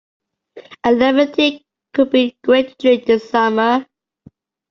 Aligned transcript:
A 0.83 0.91
lemon 0.93 1.31
tea 1.31 1.63
could 1.93 2.09
be 2.09 2.35
great 2.43 2.69
to 2.69 2.75
drink 2.79 3.05
this 3.05 3.29
summer. 3.29 3.85